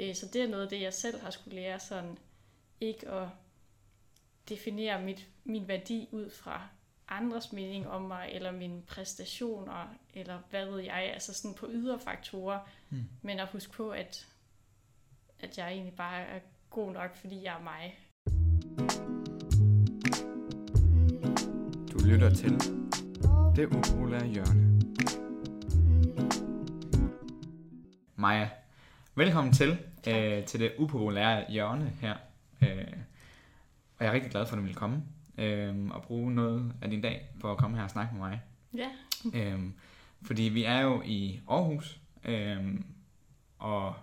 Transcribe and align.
Øh, 0.00 0.14
så 0.14 0.26
det 0.32 0.42
er 0.42 0.48
noget 0.48 0.62
af 0.62 0.68
det, 0.68 0.80
jeg 0.80 0.94
selv 0.94 1.20
har 1.20 1.30
skulle 1.30 1.56
lære, 1.56 1.80
sådan 1.80 2.18
ikke 2.80 3.08
at 3.08 3.28
definere 4.48 5.02
mit, 5.02 5.26
min 5.44 5.68
værdi 5.68 6.08
ud 6.12 6.30
fra 6.30 6.68
andres 7.08 7.52
mening 7.52 7.88
om 7.88 8.02
mig, 8.02 8.28
eller 8.32 8.50
mine 8.52 8.82
præstationer, 8.82 9.94
eller 10.14 10.38
hvad 10.50 10.66
ved 10.66 10.78
jeg, 10.80 11.10
altså 11.14 11.34
sådan 11.34 11.54
på 11.54 11.66
ydre 11.70 11.98
faktorer, 12.00 12.58
Mm. 12.90 13.04
men 13.22 13.38
at 13.40 13.48
huske 13.48 13.72
på, 13.72 13.90
at, 13.90 14.26
at 15.40 15.58
jeg 15.58 15.68
egentlig 15.72 15.94
bare 15.94 16.22
er 16.22 16.40
god 16.70 16.92
nok, 16.92 17.16
fordi 17.16 17.42
jeg 17.42 17.54
er 17.58 17.62
mig. 17.62 17.98
Du 21.92 21.98
lytter 22.06 22.34
til 22.34 22.50
Det 23.56 23.66
Upopulære 23.66 24.26
Hjørne. 24.26 24.80
Maja, 28.16 28.48
velkommen 29.14 29.52
til, 29.52 29.78
øh, 30.08 30.44
til 30.44 30.60
Det 30.60 30.72
Upopulære 30.78 31.44
Hjørne 31.50 31.92
her. 32.00 32.16
Øh, 32.62 32.86
og 33.98 34.04
jeg 34.04 34.08
er 34.08 34.12
rigtig 34.12 34.30
glad 34.30 34.46
for, 34.46 34.56
at 34.56 34.60
du 34.60 34.66
vil 34.66 34.74
komme 34.74 35.02
øh, 35.38 35.86
og 35.90 36.02
bruge 36.02 36.34
noget 36.34 36.72
af 36.82 36.90
din 36.90 37.00
dag 37.00 37.28
på 37.40 37.50
at 37.50 37.58
komme 37.58 37.76
her 37.76 37.84
og 37.84 37.90
snakke 37.90 38.14
med 38.14 38.20
mig. 38.20 38.42
Ja, 38.76 38.88
Øhm, 39.34 39.74
fordi 40.22 40.42
vi 40.42 40.64
er 40.64 40.80
jo 40.80 41.02
i 41.04 41.40
Aarhus, 41.48 42.00
øhm, 42.24 42.84
og 43.58 43.94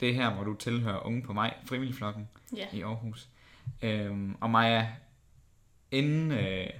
det 0.00 0.10
er 0.10 0.14
her, 0.14 0.34
hvor 0.34 0.44
du 0.44 0.54
tilhører 0.54 1.06
Unge 1.06 1.22
på 1.22 1.32
mig, 1.32 1.54
frivilligflokken 1.64 2.28
ja, 2.56 2.66
i 2.72 2.82
Aarhus. 2.82 3.28
Øhm, 3.82 4.36
og 4.40 4.50
Maja, 4.50 4.88
inden 5.90 6.32
øh, 6.32 6.70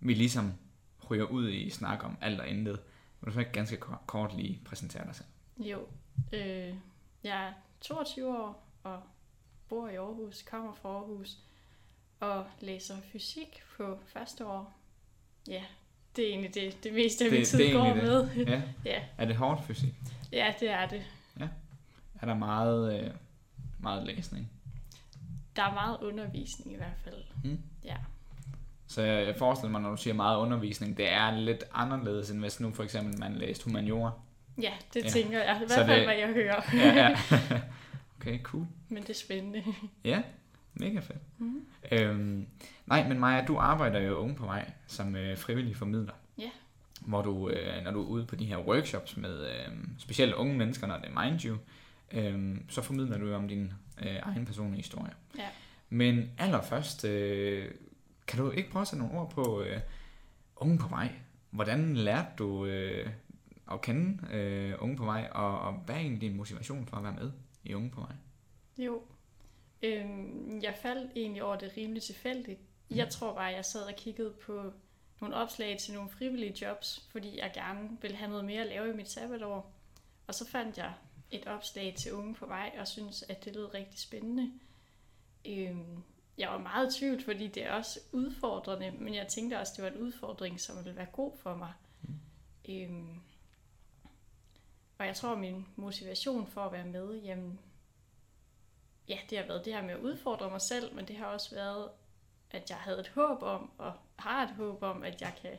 vi 0.00 0.14
ligesom 0.14 0.52
ryger 1.10 1.24
ud 1.24 1.50
i 1.50 1.70
snak 1.70 2.04
om 2.04 2.16
alt 2.20 2.40
og 2.40 2.48
intet, 2.48 2.80
vil 3.20 3.26
du 3.26 3.32
så 3.32 3.40
ikke 3.40 3.52
ganske 3.52 3.76
kort, 3.76 3.98
kort 4.06 4.36
lige 4.36 4.60
præsentere 4.64 5.04
dig 5.06 5.14
selv? 5.14 5.28
jo. 5.58 5.80
Øh, 6.32 6.74
jeg 7.24 7.46
er 7.48 7.52
22 7.80 8.38
år 8.38 8.66
og 8.82 9.00
bor 9.68 9.88
i 9.88 9.94
Aarhus, 9.96 10.42
kommer 10.42 10.74
fra 10.74 10.88
Aarhus 10.88 11.38
og 12.20 12.46
læser 12.60 12.96
fysik 13.12 13.62
på 13.76 13.98
første 14.06 14.46
år. 14.46 14.72
Ja, 15.48 15.62
det 16.16 16.24
er 16.24 16.28
egentlig 16.28 16.54
det, 16.54 16.84
det 16.84 16.94
meste 16.94 17.24
af 17.24 17.30
Det- 17.30 17.38
min 17.38 17.46
tid 17.46 17.58
det 17.58 17.72
går 17.72 17.80
egentlig 17.84 18.04
med. 18.04 18.28
Ja. 18.46 18.62
ja, 18.92 19.02
Er 19.18 19.24
det 19.24 19.36
hårdt 19.36 19.64
fysik? 19.64 19.94
ja, 20.32 20.54
det 20.60 20.70
er 20.70 20.86
det. 20.88 21.04
Er 22.22 22.26
der 22.26 22.34
meget, 22.34 23.00
øh, 23.04 23.10
meget 23.78 24.06
læsning? 24.06 24.50
Der 25.56 25.62
er 25.62 25.74
meget 25.74 25.98
undervisning 26.00 26.72
i 26.72 26.76
hvert 26.76 26.96
fald. 27.04 27.24
Mm. 27.44 27.58
Ja, 27.84 27.96
Så 28.86 29.02
jeg 29.02 29.26
jeg 29.26 29.36
forestiller 29.36 29.70
mig, 29.70 29.80
når 29.80 29.90
du 29.90 29.96
siger 29.96 30.14
meget 30.14 30.38
undervisning, 30.38 30.96
det 30.96 31.08
er 31.12 31.30
lidt 31.30 31.64
anderledes, 31.72 32.30
end 32.30 32.40
hvis 32.40 32.60
nu 32.60 32.70
for 32.74 32.82
eksempel 32.82 33.18
man 33.18 33.34
læste 33.34 33.64
humaniora. 33.64 34.12
Ja 34.62 34.72
det 34.94 35.04
Ja. 35.04 35.08
tænker 35.08 35.38
jeg. 35.42 35.60
I 35.62 35.66
hvert 35.66 35.86
fald, 35.86 35.96
det- 35.98 36.06
hvad 36.06 36.16
jeg 36.16 36.28
hører. 36.28 36.62
Ja, 36.86 36.94
ja. 36.94 37.16
okay, 38.20 38.42
cool. 38.42 38.66
Men 38.88 39.02
det 39.02 39.10
er 39.10 39.14
spændende. 39.14 39.64
Ja, 40.04 40.22
mega 40.74 40.98
fedt. 41.00 41.18
Mm. 41.38 41.64
Øhm, 41.92 42.46
nej, 42.86 43.08
men 43.08 43.18
Maja, 43.18 43.44
du 43.44 43.56
arbejder 43.58 44.00
jo 44.00 44.14
unge 44.16 44.34
på 44.34 44.46
vej 44.46 44.70
som 44.86 45.16
øh, 45.16 45.36
frivillig 45.38 45.76
formidler. 45.76 46.12
Ja. 46.38 46.50
Hvor 47.00 47.22
du, 47.22 47.48
øh, 47.48 47.84
når 47.84 47.90
du 47.90 48.02
er 48.02 48.06
ude 48.06 48.26
på 48.26 48.36
de 48.36 48.44
her 48.46 48.58
workshops 48.58 49.16
med 49.16 49.46
øh, 49.46 49.72
specielt 49.98 50.34
unge 50.34 50.56
mennesker, 50.58 50.86
når 50.86 50.96
det 50.96 51.06
er 51.14 51.24
Mind 51.24 51.40
You, 51.44 51.56
øh, 52.12 52.56
så 52.68 52.82
formidler 52.82 53.18
du 53.18 53.26
jo 53.28 53.36
om 53.36 53.48
din 53.48 53.72
øh, 54.02 54.16
egen 54.22 54.46
personlige 54.46 54.76
historie. 54.82 55.12
Ja. 55.38 55.46
Men 55.88 56.30
allerførst, 56.38 57.04
øh, 57.04 57.70
kan 58.26 58.38
du 58.38 58.50
ikke 58.50 58.70
prøve 58.70 58.80
at 58.80 58.88
sætte 58.88 59.04
nogle 59.04 59.18
ord 59.20 59.30
på 59.30 59.62
øh, 59.62 59.80
unge 60.56 60.78
på 60.78 60.88
vej? 60.88 61.08
Hvordan 61.50 61.94
lærte 61.96 62.28
du 62.38 62.66
øh, 62.66 63.08
at 63.70 63.80
kende 63.80 64.34
øh, 64.34 64.74
unge 64.78 64.96
på 64.96 65.04
vej, 65.04 65.28
og, 65.32 65.60
og 65.60 65.72
hvad 65.72 65.94
er 65.94 65.98
egentlig 65.98 66.20
din 66.20 66.36
motivation 66.36 66.86
for 66.86 66.96
at 66.96 67.02
være 67.02 67.12
med 67.12 67.32
i 67.64 67.74
unge 67.74 67.90
på 67.90 68.00
vej? 68.00 68.12
Jo. 68.78 69.02
Øhm, 69.82 70.60
jeg 70.62 70.74
faldt 70.82 71.12
egentlig 71.16 71.42
over 71.42 71.56
det 71.56 71.72
rimelig 71.76 72.02
tilfældigt. 72.02 72.60
Jeg 72.90 73.08
tror 73.08 73.34
bare, 73.34 73.44
jeg 73.44 73.64
sad 73.64 73.82
og 73.82 73.94
kiggede 73.96 74.32
på 74.46 74.72
nogle 75.20 75.36
opslag 75.36 75.78
til 75.78 75.94
nogle 75.94 76.10
frivillige 76.10 76.66
jobs, 76.66 77.08
fordi 77.10 77.38
jeg 77.38 77.50
gerne 77.54 77.98
ville 78.00 78.16
have 78.16 78.30
noget 78.30 78.44
mere 78.44 78.60
at 78.60 78.66
lave 78.66 78.90
i 78.90 78.96
mit 78.96 79.10
sabbatår. 79.10 79.72
Og 80.26 80.34
så 80.34 80.48
fandt 80.48 80.78
jeg 80.78 80.92
et 81.30 81.46
opslag 81.46 81.94
til 81.98 82.12
unge 82.12 82.34
på 82.34 82.46
vej, 82.46 82.76
og 82.78 82.88
synes 82.88 83.24
at 83.28 83.44
det 83.44 83.54
lød 83.54 83.74
rigtig 83.74 84.00
spændende. 84.00 84.52
Øhm, 85.46 86.02
jeg 86.38 86.48
var 86.48 86.58
meget 86.58 86.96
i 86.96 86.98
tvivl, 86.98 87.22
fordi 87.22 87.48
det 87.48 87.64
er 87.66 87.72
også 87.72 88.00
udfordrende, 88.12 88.90
men 88.90 89.14
jeg 89.14 89.28
tænkte 89.28 89.58
også, 89.60 89.72
at 89.72 89.76
det 89.76 89.84
var 89.84 89.90
en 89.90 90.06
udfordring, 90.06 90.60
som 90.60 90.84
ville 90.84 90.96
være 90.96 91.06
god 91.12 91.38
for 91.38 91.56
mig. 91.56 91.72
Øhm, 92.68 93.20
og 95.00 95.06
jeg 95.06 95.16
tror, 95.16 95.32
at 95.32 95.38
min 95.38 95.66
motivation 95.76 96.46
for 96.46 96.60
at 96.60 96.72
være 96.72 96.84
med, 96.84 97.20
jamen, 97.20 97.60
ja, 99.08 99.18
det 99.30 99.38
har 99.38 99.46
været 99.46 99.64
det 99.64 99.74
her 99.74 99.82
med 99.82 99.90
at 99.90 100.00
udfordre 100.00 100.50
mig 100.50 100.60
selv, 100.60 100.94
men 100.94 101.08
det 101.08 101.16
har 101.16 101.26
også 101.26 101.54
været, 101.54 101.90
at 102.50 102.70
jeg 102.70 102.78
havde 102.78 103.00
et 103.00 103.08
håb 103.08 103.42
om, 103.42 103.70
og 103.78 103.92
har 104.18 104.42
et 104.42 104.50
håb 104.50 104.82
om, 104.82 105.02
at 105.02 105.22
jeg 105.22 105.34
kan 105.42 105.58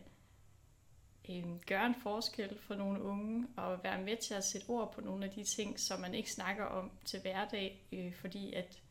øh, 1.30 1.59
gøre 1.66 1.85
en 1.85 1.96
forskel 2.03 2.59
for 2.59 2.75
nogle 2.75 3.01
unge, 3.01 3.47
og 3.57 3.84
være 3.84 4.01
med 4.01 4.18
til 4.18 4.34
at 4.34 4.44
sætte 4.44 4.69
ord 4.69 4.94
på 4.94 5.01
nogle 5.01 5.25
af 5.25 5.31
de 5.31 5.44
ting, 5.44 5.80
som 5.80 6.00
man 6.00 6.13
ikke 6.13 6.31
snakker 6.31 6.66
om 6.66 6.91
til 7.06 7.22
hverdag, 7.22 7.88
øh, 7.91 8.16
fordi 8.16 8.53
at 8.53 8.81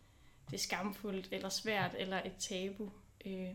det 0.50 0.56
er 0.56 0.62
skamfuldt, 0.62 1.28
eller 1.32 1.48
svært, 1.48 1.94
eller 1.98 2.22
et 2.24 2.36
tabu. 2.38 2.90
Øh, 3.26 3.54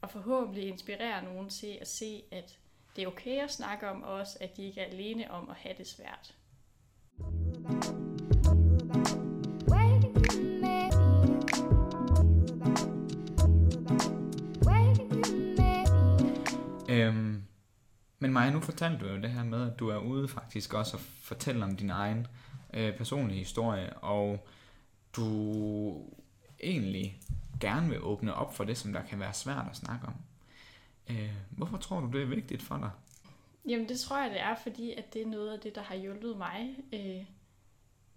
og 0.00 0.10
forhåbentlig 0.10 0.68
inspirere 0.68 1.24
nogen 1.24 1.48
til 1.48 1.78
at 1.80 1.88
se, 1.88 2.22
at 2.30 2.58
det 2.96 3.02
er 3.02 3.06
okay 3.06 3.42
at 3.42 3.52
snakke 3.52 3.90
om 3.90 4.02
også, 4.02 4.38
at 4.40 4.56
de 4.56 4.62
ikke 4.62 4.80
er 4.80 4.84
alene 4.84 5.30
om 5.30 5.50
at 5.50 5.56
have 5.56 5.74
det 5.78 5.86
svært. 5.86 6.34
Øhm, 16.88 17.42
men 18.18 18.32
Maja, 18.32 18.50
nu 18.50 18.60
fortalte 18.60 19.06
du 19.06 19.10
jo 19.10 19.20
det 19.20 19.30
her 19.30 19.44
med, 19.44 19.72
at 19.72 19.78
du 19.78 19.88
er 19.88 19.98
ude 19.98 20.28
faktisk 20.28 20.74
også 20.74 20.96
og 20.96 21.00
fortælle 21.00 21.64
om 21.64 21.76
din 21.76 21.90
egen 21.90 22.26
øh, 22.74 22.96
personlige 22.96 23.38
historie, 23.38 23.92
og 23.92 24.46
du 25.16 25.28
egentlig 26.62 27.20
gerne 27.60 27.88
vil 27.88 28.02
åbne 28.02 28.34
op 28.34 28.54
for 28.54 28.64
det, 28.64 28.76
som 28.76 28.92
der 28.92 29.02
kan 29.02 29.20
være 29.20 29.32
svært 29.32 29.66
at 29.70 29.76
snakke 29.76 30.06
om. 30.06 30.14
Øh, 31.10 31.30
hvorfor 31.50 31.76
tror 31.76 32.00
du, 32.00 32.06
det 32.12 32.22
er 32.22 32.26
vigtigt 32.26 32.62
for 32.62 32.76
dig? 32.78 32.90
Jamen 33.68 33.88
det 33.88 34.00
tror 34.00 34.22
jeg, 34.22 34.30
det 34.30 34.40
er, 34.40 34.54
fordi 34.62 34.92
at 34.92 35.12
det 35.14 35.22
er 35.22 35.26
noget 35.26 35.52
af 35.52 35.60
det, 35.60 35.74
der 35.74 35.82
har 35.82 35.94
hjulpet 35.94 36.36
mig. 36.36 36.76
Øh, 36.92 37.24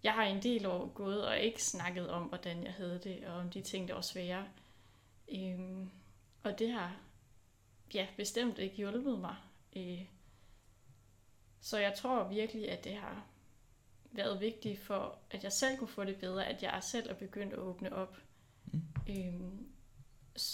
Jeg 0.04 0.14
har 0.14 0.24
en 0.24 0.44
del 0.44 0.66
år 0.66 0.88
gået 0.94 1.28
og 1.28 1.40
ikke 1.40 1.64
snakket 1.64 2.10
om, 2.10 2.24
hvordan 2.24 2.64
jeg 2.64 2.74
havde 2.74 3.00
det, 3.04 3.28
og 3.28 3.34
om 3.36 3.50
de 3.50 3.62
ting, 3.62 3.88
der 3.88 3.94
var 3.94 4.02
svære. 4.02 4.46
Øhm, 5.32 5.90
Og 6.44 6.60
det 6.60 6.72
har 6.72 6.96
ja, 7.94 8.08
bestemt 8.18 8.58
ikke 8.60 8.76
hjulpet 8.76 9.20
mig. 9.20 9.36
Øh, 9.76 10.02
Så 11.62 11.78
jeg 11.78 11.94
tror 11.98 12.28
virkelig, 12.30 12.70
at 12.72 12.84
det 12.84 12.96
har 12.96 13.26
været 14.12 14.42
vigtigt 14.42 14.80
for, 14.80 15.18
at 15.32 15.44
jeg 15.44 15.52
selv 15.52 15.78
kunne 15.78 15.88
få 15.88 16.04
det 16.04 16.16
bedre, 16.18 16.46
at 16.48 16.64
jeg 16.64 16.80
selv 16.92 17.10
er 17.10 17.14
begyndt 17.14 17.54
at 17.54 17.60
åbne 17.60 17.94
op. 17.96 18.18
Mm. 18.74 18.82
Øhm, 19.10 19.68
s- 19.68 19.69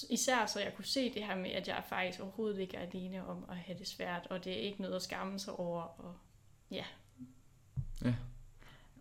Især 0.10 0.46
så 0.46 0.60
jeg 0.60 0.74
kunne 0.76 0.86
se 0.86 1.14
det 1.14 1.24
her 1.24 1.36
med, 1.36 1.52
at 1.52 1.68
jeg 1.68 1.84
faktisk 1.90 2.20
overhovedet 2.20 2.60
ikke 2.60 2.78
er 2.78 2.82
alene 2.82 3.28
om 3.28 3.46
at 3.50 3.58
have 3.58 3.78
det 3.78 3.88
svært, 3.88 4.28
og 4.30 4.44
det 4.44 4.54
er 4.54 4.62
ikke 4.62 4.82
noget 4.82 4.96
at 4.96 5.02
skamme 5.02 5.40
sig 5.40 5.54
over. 5.54 5.82
Og 5.82 6.16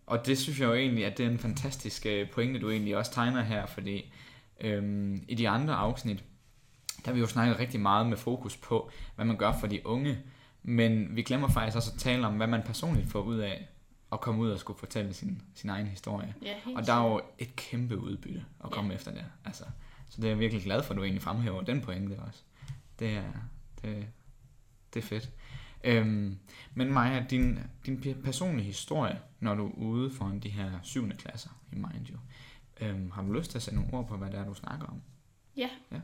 Og 0.07 0.25
det 0.25 0.37
synes 0.37 0.59
jeg 0.59 0.67
jo 0.67 0.73
egentlig, 0.73 1.05
at 1.05 1.17
det 1.17 1.25
er 1.25 1.29
en 1.29 1.39
fantastisk 1.39 2.05
øh, 2.05 2.29
pointe, 2.29 2.59
du 2.59 2.69
egentlig 2.69 2.97
også 2.97 3.11
tegner 3.11 3.41
her, 3.41 3.65
fordi 3.65 4.13
øhm, 4.61 5.25
i 5.27 5.35
de 5.35 5.49
andre 5.49 5.73
afsnit, 5.73 6.23
der 6.97 7.05
har 7.05 7.13
vi 7.13 7.19
jo 7.19 7.27
snakket 7.27 7.59
rigtig 7.59 7.79
meget 7.79 8.07
med 8.07 8.17
fokus 8.17 8.57
på, 8.57 8.91
hvad 9.15 9.25
man 9.25 9.37
gør 9.37 9.51
for 9.59 9.67
de 9.67 9.87
unge, 9.87 10.17
men 10.63 11.15
vi 11.15 11.21
glemmer 11.21 11.47
faktisk 11.47 11.77
også 11.77 11.91
at 11.93 11.99
tale 11.99 12.27
om, 12.27 12.33
hvad 12.33 12.47
man 12.47 12.63
personligt 12.63 13.09
får 13.09 13.21
ud 13.21 13.37
af 13.37 13.67
at 14.11 14.21
komme 14.21 14.41
ud 14.41 14.51
og 14.51 14.59
skulle 14.59 14.79
fortælle 14.79 15.13
sin, 15.13 15.41
sin 15.55 15.69
egen 15.69 15.87
historie. 15.87 16.35
ja, 16.41 16.55
Og 16.75 16.87
der 16.87 16.93
er 16.93 17.07
jo 17.07 17.21
et 17.37 17.55
kæmpe 17.55 17.97
udbytte 17.97 18.45
at 18.63 18.71
komme 18.71 18.93
efter 18.93 19.11
det. 19.11 19.25
Altså, 19.45 19.63
så 20.09 20.21
det 20.21 20.25
er 20.25 20.31
jeg 20.31 20.39
virkelig 20.39 20.63
glad 20.63 20.83
for, 20.83 20.93
at 20.93 20.97
du 20.97 21.03
egentlig 21.03 21.21
fremhæver 21.21 21.61
den 21.61 21.81
pointe 21.81 22.19
også. 22.19 22.41
Det 22.99 23.09
er, 23.11 23.31
det, 23.81 24.07
det 24.93 24.99
er 24.99 25.07
fedt. 25.07 25.29
Øhm, 25.83 26.37
men 26.73 26.93
Maja, 26.93 27.25
din, 27.29 27.59
din 27.85 27.97
pe- 27.97 28.21
personlige 28.23 28.65
historie, 28.65 29.21
når 29.39 29.55
du 29.55 29.67
er 29.67 29.73
ude 29.73 30.11
foran 30.11 30.39
de 30.39 30.49
her 30.49 30.71
syvende 30.83 31.15
klasser 31.15 31.49
i 31.71 31.75
Mind 31.75 32.07
You, 32.09 32.17
øhm, 32.81 33.11
har 33.11 33.21
du 33.23 33.33
lyst 33.33 33.51
til 33.51 33.57
at 33.57 33.61
sætte 33.61 33.79
nogle 33.79 33.93
ord 33.97 34.07
på, 34.07 34.17
hvad 34.17 34.31
det 34.31 34.39
er, 34.39 34.45
du 34.45 34.53
snakker 34.53 34.87
om? 34.87 35.01
Ja. 35.57 35.69
Ja. 35.91 35.99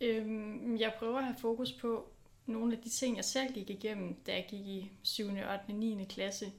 Øhm, 0.00 0.76
jeg 0.76 0.94
prøver 0.98 1.18
at 1.18 1.24
have 1.24 1.36
fokus 1.40 1.72
på 1.72 2.10
nogle 2.46 2.76
af 2.76 2.82
de 2.82 2.88
ting, 2.88 3.16
jeg 3.16 3.24
selv 3.24 3.54
gik 3.54 3.70
igennem, 3.70 4.14
da 4.26 4.32
jeg 4.32 4.46
gik 4.50 4.66
i 4.66 4.90
7., 5.02 5.24
8., 5.28 5.72
9. 5.72 6.04
klasse. 6.08 6.52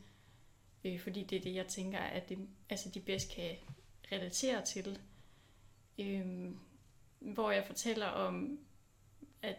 Øh, 0.86 1.00
fordi 1.00 1.24
det 1.24 1.36
er 1.38 1.42
det, 1.42 1.56
jeg 1.56 1.68
tænker, 1.68 2.00
at 2.00 2.30
det, 2.30 2.38
altså 2.70 2.90
de 2.94 3.00
bedst 3.00 3.36
kan 3.36 3.52
relatere 4.12 4.66
til. 4.66 5.00
Øhm, 6.00 6.60
hvor 7.20 7.52
jeg 7.52 7.66
fortæller 7.66 8.08
om, 8.08 8.60
at, 9.42 9.56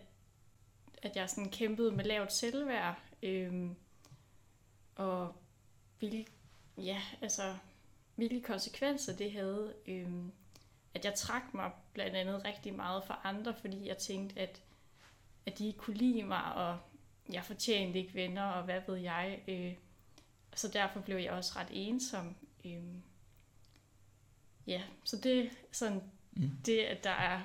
at 1.02 1.16
jeg 1.16 1.30
sådan 1.30 1.50
kæmpede 1.50 1.92
med 1.92 2.04
lavt 2.04 2.32
selvværd. 2.32 2.98
Øhm, 3.22 3.76
og 4.94 5.34
hvilke, 5.98 6.30
ja, 6.78 7.02
altså, 7.22 7.56
hvilke 8.14 8.40
konsekvenser 8.40 9.16
det 9.16 9.32
havde. 9.32 9.74
Øhm, 9.86 10.32
at 10.94 11.04
jeg 11.04 11.14
trak 11.14 11.54
mig 11.54 11.72
blandt 11.92 12.16
andet 12.16 12.44
rigtig 12.44 12.74
meget 12.74 13.04
for 13.04 13.14
andre, 13.14 13.54
fordi 13.54 13.88
jeg 13.88 13.98
tænkte, 13.98 14.40
at, 14.40 14.62
at 15.46 15.58
de 15.58 15.66
ikke 15.66 15.78
kunne 15.78 15.96
lide 15.96 16.22
mig, 16.22 16.54
og 16.54 16.78
jeg 17.32 17.44
fortjente 17.44 17.98
ikke 17.98 18.14
venner, 18.14 18.42
og 18.42 18.64
hvad 18.64 18.80
ved 18.86 18.96
jeg. 18.96 19.42
Øh, 19.48 19.74
så 20.54 20.68
derfor 20.68 21.00
blev 21.00 21.16
jeg 21.16 21.32
også 21.32 21.52
ret 21.56 21.68
ensom. 21.70 22.36
Øh, 22.64 22.94
ja, 24.66 24.82
så 25.04 25.16
det 25.16 25.44
er 25.44 25.50
sådan 25.72 26.02
mm. 26.32 26.50
det, 26.66 26.78
at 26.78 27.04
der 27.04 27.10
er 27.10 27.40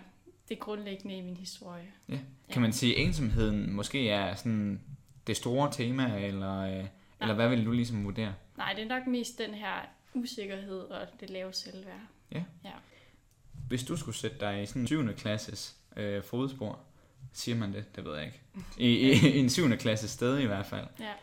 det 0.50 0.60
grundlæggende 0.60 1.18
i 1.18 1.22
min 1.22 1.38
historie. 1.38 1.92
Ja. 2.10 2.20
Kan 2.50 2.62
man 2.62 2.74
sige, 2.74 2.96
at 2.96 3.04
ensomheden 3.04 3.74
måske 3.74 4.10
er 4.10 4.36
sådan 4.36 4.82
det 5.28 5.38
store 5.38 5.72
tema, 5.72 6.20
eller, 6.20 6.60
øh, 6.60 6.86
eller 7.22 7.34
hvad 7.34 7.50
vil 7.50 7.66
du 7.66 7.72
ligesom 7.72 8.06
vurdere? 8.06 8.34
Nej, 8.58 8.74
det 8.74 8.84
er 8.84 8.88
nok 8.88 9.08
mest 9.08 9.38
den 9.38 9.54
her 9.54 9.74
usikkerhed 10.14 10.80
og 10.80 11.08
det 11.20 11.30
lave 11.30 11.54
selvværd. 11.54 12.00
Ja. 12.32 12.44
ja. 12.64 12.72
Hvis 13.68 13.84
du 13.84 13.98
skulle 13.98 14.18
sætte 14.18 14.40
dig 14.40 14.64
i 14.64 14.66
sådan 14.66 14.82
en 14.82 14.88
7. 14.88 15.14
klasses 15.14 15.76
øh, 15.96 16.24
fodspor, 16.24 16.80
siger 17.34 17.56
man 17.56 17.74
det? 17.74 17.96
Det 17.96 18.06
ved 18.06 18.16
jeg 18.16 18.26
ikke. 18.26 18.42
I, 18.78 18.88
i, 18.88 19.12
i 19.38 19.40
en 19.40 19.50
7. 19.50 19.78
klasse 19.78 20.08
sted 20.08 20.40
i 20.40 20.46
hvert 20.46 20.66
fald. 20.66 20.88
Ja. 21.00 21.14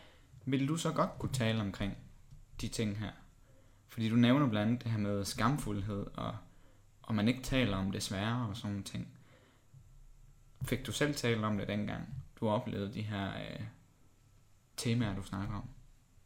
Vil 0.45 0.67
du 0.67 0.77
så 0.77 0.91
godt 0.91 1.09
kunne 1.19 1.33
tale 1.33 1.61
omkring 1.61 1.97
de 2.61 2.67
ting 2.67 2.99
her? 2.99 3.11
Fordi 3.87 4.09
du 4.09 4.15
nævner 4.15 4.49
blandt 4.49 4.67
andet 4.67 4.83
det 4.83 4.91
her 4.91 4.99
med 4.99 5.25
skamfuldhed, 5.25 6.05
og, 6.13 6.35
og 7.03 7.15
man 7.15 7.27
ikke 7.27 7.41
taler 7.41 7.77
om 7.77 7.91
det 7.91 8.03
svære 8.03 8.47
og 8.49 8.57
sådan 8.57 8.69
nogle 8.69 8.83
ting. 8.83 9.07
Fik 10.65 10.85
du 10.85 10.91
selv 10.91 11.15
talt 11.15 11.43
om 11.43 11.57
det 11.57 11.67
dengang, 11.67 12.23
du 12.39 12.49
oplevede 12.49 12.93
de 12.93 13.01
her 13.01 13.33
øh, 13.33 13.65
temaer, 14.77 15.15
du 15.15 15.23
snakker 15.23 15.55
om? 15.55 15.69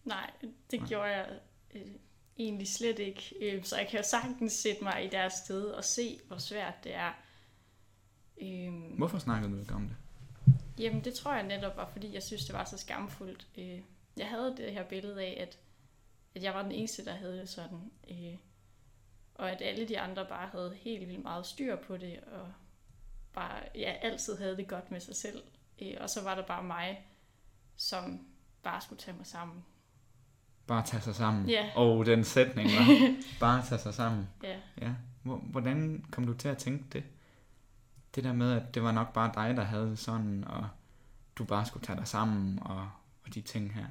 Nej, 0.03 0.31
det 0.71 0.79
Nej. 0.79 0.87
gjorde 0.89 1.09
jeg 1.09 1.39
øh, 1.75 1.81
egentlig 2.37 2.67
slet 2.67 2.99
ikke. 2.99 3.35
Øh, 3.41 3.63
så 3.63 3.77
jeg 3.77 3.87
kan 3.87 3.99
jo 3.99 4.03
sagtens 4.03 4.53
sætte 4.53 4.83
mig 4.83 5.05
i 5.05 5.09
deres 5.09 5.33
sted 5.33 5.65
og 5.65 5.83
se, 5.83 6.19
hvor 6.27 6.37
svært 6.37 6.83
det 6.83 6.95
er. 6.95 7.11
Øh, 8.41 8.97
Hvorfor 8.97 9.19
snakkede 9.19 9.53
du 9.53 9.59
ikke 9.59 9.73
om 9.73 9.87
det? 9.87 9.95
Jamen, 10.79 11.03
det 11.03 11.13
tror 11.13 11.33
jeg 11.33 11.43
netop 11.43 11.77
var, 11.77 11.89
fordi 11.91 12.13
jeg 12.13 12.23
synes, 12.23 12.45
det 12.45 12.53
var 12.55 12.63
så 12.65 12.77
skamfuldt. 12.77 13.47
Øh, 13.57 13.79
jeg 14.17 14.27
havde 14.27 14.55
det 14.57 14.73
her 14.73 14.83
billede 14.83 15.21
af, 15.21 15.37
at, 15.47 15.59
at 16.35 16.43
jeg 16.43 16.53
var 16.53 16.61
den 16.61 16.71
eneste, 16.71 17.05
der 17.05 17.13
havde 17.13 17.39
det 17.39 17.49
sådan. 17.49 17.91
Øh, 18.09 18.35
og 19.37 19.51
at 19.51 19.61
alle 19.61 19.87
de 19.87 19.99
andre 19.99 20.25
bare 20.25 20.47
havde 20.47 20.77
helt 20.81 21.07
vildt 21.07 21.23
meget 21.23 21.45
styr 21.45 21.75
på 21.75 21.97
det, 21.97 22.19
og 22.19 22.51
bare 23.33 23.59
ja, 23.75 23.91
altid 24.01 24.37
havde 24.37 24.57
det 24.57 24.67
godt 24.67 24.91
med 24.91 24.99
sig 24.99 25.15
selv. 25.15 25.43
Øh, 25.81 25.93
og 25.99 26.09
så 26.09 26.23
var 26.23 26.35
der 26.35 26.45
bare 26.45 26.63
mig, 26.63 27.05
som 27.75 28.27
bare 28.63 28.81
skulle 28.81 28.99
tage 28.99 29.17
mig 29.17 29.25
sammen. 29.25 29.65
Bare 30.67 30.85
tage 30.85 31.01
sig 31.01 31.15
sammen? 31.15 31.49
Ja. 31.49 31.71
Og 31.75 32.05
den 32.05 32.23
sætning 32.23 32.69
var, 32.69 33.15
bare 33.39 33.65
tage 33.65 33.79
sig 33.79 33.93
sammen. 33.93 34.29
Ja. 34.43 34.59
ja. 34.81 34.93
Hvordan 35.23 36.05
kom 36.11 36.25
du 36.25 36.33
til 36.33 36.47
at 36.47 36.57
tænke 36.57 36.85
det? 36.93 37.03
Det 38.15 38.23
der 38.23 38.33
med, 38.33 38.51
at 38.51 38.75
det 38.75 38.83
var 38.83 38.91
nok 38.91 39.13
bare 39.13 39.31
dig, 39.35 39.57
der 39.57 39.63
havde 39.63 39.89
det 39.89 39.99
sådan, 39.99 40.43
og 40.43 40.67
du 41.35 41.43
bare 41.43 41.65
skulle 41.65 41.85
tage 41.85 41.97
dig 41.97 42.07
sammen, 42.07 42.59
og, 42.61 42.89
og 43.25 43.33
de 43.33 43.41
ting 43.41 43.73
her. 43.73 43.85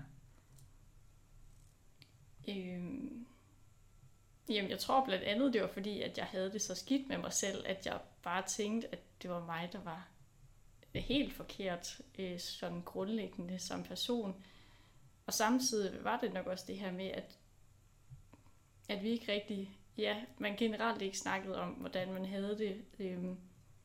Øhm, 2.48 3.15
jamen, 4.48 4.70
jeg 4.70 4.78
tror 4.78 5.04
blandt 5.04 5.24
andet, 5.24 5.52
det 5.52 5.62
var 5.62 5.68
fordi, 5.68 6.02
at 6.02 6.18
jeg 6.18 6.26
havde 6.26 6.52
det 6.52 6.62
så 6.62 6.74
skidt 6.74 7.08
med 7.08 7.18
mig 7.18 7.32
selv, 7.32 7.64
at 7.66 7.86
jeg 7.86 7.98
bare 8.22 8.42
tænkte, 8.46 8.88
at 8.92 8.98
det 9.22 9.30
var 9.30 9.44
mig, 9.44 9.68
der 9.72 9.80
var 9.80 10.08
helt 10.94 11.32
forkert, 11.32 12.00
øh, 12.18 12.38
sådan 12.38 12.82
grundlæggende 12.82 13.58
som 13.58 13.82
person. 13.82 14.44
Og 15.26 15.34
samtidig 15.34 16.04
var 16.04 16.18
det 16.20 16.32
nok 16.32 16.46
også 16.46 16.64
det 16.68 16.78
her 16.78 16.92
med, 16.92 17.06
at, 17.06 17.38
at 18.88 19.02
vi 19.02 19.08
ikke 19.08 19.32
rigtig, 19.32 19.78
ja, 19.98 20.16
man 20.38 20.56
generelt 20.56 21.02
ikke 21.02 21.18
snakkede 21.18 21.60
om, 21.60 21.68
hvordan 21.68 22.12
man 22.12 22.24
havde 22.24 22.58
det. 22.58 22.84
Øh, 22.98 23.24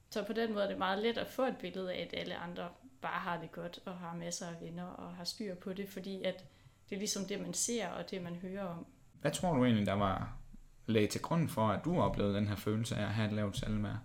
så 0.10 0.24
på 0.24 0.34
den 0.34 0.54
måde 0.54 0.64
er 0.64 0.70
det 0.70 0.78
meget 0.78 1.00
let 1.00 1.18
at 1.18 1.28
få 1.28 1.44
et 1.44 1.58
billede 1.58 1.94
af, 1.94 2.02
at 2.02 2.20
alle 2.20 2.36
andre 2.36 2.70
bare 3.02 3.20
har 3.20 3.42
det 3.42 3.52
godt 3.52 3.80
og 3.86 3.98
har 3.98 4.16
masser 4.16 4.48
af 4.48 4.62
venner 4.62 4.86
og 4.86 5.16
har 5.16 5.24
styr 5.24 5.56
på 5.56 5.74
det, 5.74 5.90
fordi 5.90 6.24
at 6.24 6.46
det 6.90 6.96
er 6.96 7.00
ligesom 7.00 7.26
det, 7.26 7.40
man 7.40 7.54
ser 7.54 7.88
og 7.88 8.12
det, 8.12 8.22
man 8.22 8.36
hører 8.36 8.64
om. 8.64 8.86
Hvad 9.22 9.32
tror 9.32 9.54
du 9.54 9.66
egentlig, 9.66 9.86
der 9.86 9.94
var 9.94 10.41
lagde 10.86 11.08
til 11.08 11.22
grund 11.22 11.50
for, 11.50 11.68
at 11.68 11.86
du 11.86 12.02
oplevede 12.02 12.36
den 12.36 12.48
her 12.48 12.56
følelse 12.56 12.96
af 12.96 13.04
at 13.04 13.14
have 13.14 13.28
et 13.28 13.34
lavt 13.34 13.58
selvværd? 13.58 14.00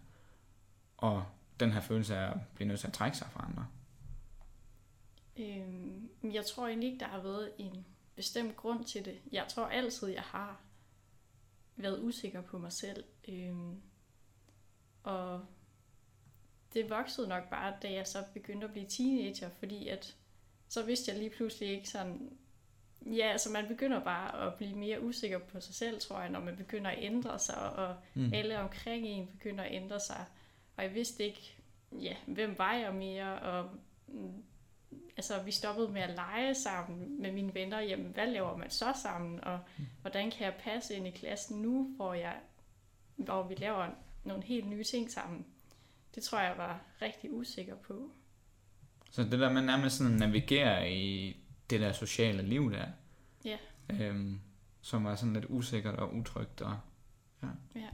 Og 0.97 1.25
den 1.61 1.73
her 1.73 1.81
følelse 1.81 2.17
af 2.17 2.31
at 2.31 2.37
blive 2.55 2.69
nødt 2.69 2.81
til 2.81 2.87
at 2.87 2.93
trække 2.93 3.17
sig 3.17 3.29
fra 3.31 3.45
andre? 3.49 3.67
Øhm, 5.37 6.11
jeg 6.33 6.47
tror 6.47 6.67
egentlig 6.67 6.93
ikke, 6.93 7.01
der 7.01 7.09
har 7.09 7.23
været 7.23 7.53
en 7.59 7.87
bestemt 8.15 8.57
grund 8.57 8.85
til 8.85 9.05
det. 9.05 9.19
Jeg 9.33 9.47
tror 9.49 9.67
altid, 9.67 10.09
jeg 10.09 10.23
har 10.23 10.61
været 11.77 12.03
usikker 12.03 12.41
på 12.41 12.59
mig 12.59 12.73
selv. 12.73 13.05
Øhm, 13.29 13.81
og 15.03 15.45
det 16.75 16.91
voksede 16.91 17.29
nok 17.29 17.51
bare, 17.51 17.77
da 17.83 17.93
jeg 17.93 18.07
så 18.07 18.25
begyndte 18.35 18.67
at 18.67 18.73
blive 18.73 18.87
teenager, 18.89 19.51
fordi 19.51 19.89
at 19.89 20.17
så 20.69 20.83
vidste 20.83 21.11
jeg 21.11 21.19
lige 21.19 21.31
pludselig 21.37 21.69
ikke 21.69 21.89
sådan, 21.89 22.39
ja, 23.07 23.27
altså 23.33 23.51
man 23.51 23.69
begynder 23.69 24.01
bare 24.01 24.47
at 24.47 24.55
blive 24.55 24.75
mere 24.75 25.03
usikker 25.03 25.39
på 25.39 25.61
sig 25.61 25.75
selv, 25.75 26.01
tror 26.01 26.21
jeg, 26.21 26.31
når 26.31 26.41
man 26.41 26.57
begynder 26.57 26.91
at 26.91 26.99
ændre 27.01 27.39
sig, 27.39 27.73
og 27.73 27.97
mm. 28.15 28.33
alle 28.35 28.59
omkring 28.59 29.07
en 29.07 29.27
begynder 29.27 29.65
at 29.65 29.75
ændre 29.75 30.01
sig. 30.01 30.25
Og 30.77 30.85
jeg 30.85 30.95
vidste 30.95 31.25
ikke, 31.25 31.57
ja, 31.93 32.17
hvem 32.27 32.59
var 32.59 32.75
jeg 32.75 32.95
mere, 32.95 33.39
og 33.39 33.71
mm, 34.09 34.43
altså, 35.17 35.43
vi 35.43 35.51
stoppede 35.51 35.89
med 35.89 36.01
at 36.01 36.15
lege 36.15 36.55
sammen 36.55 37.23
med 37.23 37.33
mine 37.33 37.55
venner. 37.55 37.81
Jamen, 37.81 38.07
hvad 38.07 38.27
laver 38.27 38.57
man 38.57 38.71
så 38.71 38.93
sammen? 39.03 39.45
Og 39.45 39.61
mm. 39.79 39.87
hvordan 40.01 40.31
kan 40.31 40.45
jeg 40.45 40.55
passe 40.55 40.95
ind 40.95 41.07
i 41.07 41.11
klassen 41.11 41.63
nu, 41.63 41.93
hvor, 41.97 42.15
jeg, 42.15 42.37
hvor 43.17 43.43
vi 43.43 43.55
laver 43.55 43.87
nogle 44.25 44.45
helt 44.45 44.69
nye 44.69 44.85
ting 44.85 45.11
sammen? 45.11 45.47
Det 46.15 46.23
tror 46.23 46.41
jeg 46.41 46.55
var 46.57 46.81
rigtig 47.03 47.33
usikker 47.33 47.77
på. 47.77 48.11
Så 49.11 49.23
det 49.23 49.41
der 49.41 49.53
med 49.53 49.63
nærmest 49.63 49.97
sådan 49.97 50.13
at 50.13 50.19
navigere 50.19 50.93
i 50.93 51.37
det 51.71 51.81
der 51.81 51.93
sociale 51.93 52.43
liv 52.43 52.73
der, 52.73 52.87
ja. 53.45 53.57
øhm, 53.91 54.41
som 54.81 55.05
var 55.05 55.15
sådan 55.15 55.33
lidt 55.33 55.47
usikkert 55.49 55.95
og 55.95 56.15
utrygt. 56.15 56.61
Og, 56.61 56.79
ja. 57.43 57.49
ja. 57.75 57.89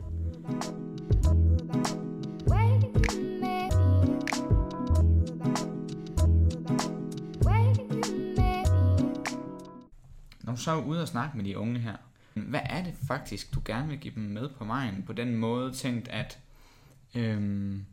Når 10.43 10.53
du 10.53 10.61
så 10.61 10.71
er 10.71 10.85
ude 10.85 11.03
og 11.03 11.09
snakke 11.09 11.37
med 11.37 11.45
de 11.45 11.59
unge 11.59 11.79
her, 11.79 11.97
hvad 12.35 12.61
er 12.65 12.85
det 12.85 12.95
faktisk, 13.07 13.55
du 13.55 13.63
gerne 13.65 13.89
vil 13.89 13.99
give 13.99 14.15
dem 14.15 14.23
med 14.23 14.49
på 14.49 14.65
vejen? 14.65 15.03
På 15.07 15.13
den 15.13 15.37
måde 15.37 15.73
tænkt, 15.73 16.09
at 16.09 16.39
øhm, 17.15 17.87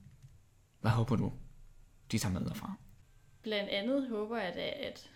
hvad 0.82 0.92
håber 0.92 1.16
du, 1.16 1.34
de 2.12 2.18
tager 2.18 2.34
med 2.34 2.42
derfra? 2.42 2.74
Blandt 3.42 3.70
andet 3.70 4.10
håber 4.10 4.38
jeg 4.38 4.54
da, 4.56 4.88
at, 4.88 5.10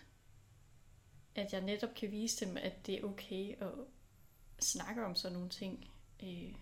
at 1.34 1.52
jeg 1.52 1.60
netop 1.60 1.94
kan 1.94 2.10
vise 2.10 2.46
dem, 2.46 2.56
at 2.56 2.86
det 2.86 2.94
er 2.94 3.04
okay 3.04 3.54
at 3.60 3.68
snakke 4.60 5.04
om 5.04 5.14
sådan 5.14 5.32
nogle 5.32 5.48
ting. 5.48 5.90
Øh, 6.22 6.54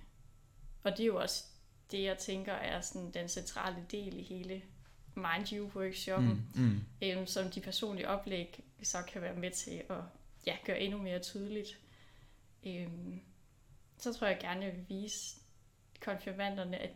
og 0.82 0.92
det 0.92 1.00
er 1.00 1.06
jo 1.06 1.20
også 1.20 1.44
det, 1.90 2.02
jeg 2.02 2.18
tænker 2.18 2.52
er 2.52 2.80
sådan 2.80 3.10
den 3.10 3.28
centrale 3.28 3.86
del 3.90 4.18
i 4.18 4.22
hele 4.22 4.62
Mind 5.14 5.52
You 5.52 5.70
workshoppen, 5.74 6.48
mm, 6.54 6.62
mm. 6.62 6.80
Øh, 7.02 7.26
som 7.28 7.50
de 7.50 7.60
personlige 7.60 8.08
oplæg 8.08 8.64
så 8.82 9.02
kan 9.08 9.22
være 9.22 9.36
med 9.36 9.50
til 9.50 9.82
at 9.88 10.02
ja, 10.46 10.56
gøre 10.64 10.80
endnu 10.80 10.98
mere 10.98 11.18
tydeligt. 11.18 11.78
Øh, 12.66 12.88
så 13.98 14.12
tror 14.12 14.26
jeg 14.26 14.38
gerne, 14.40 14.60
at 14.60 14.66
jeg 14.66 14.76
vil 14.76 14.88
vise 14.88 15.40
konfirmanderne, 16.00 16.78
at 16.78 16.90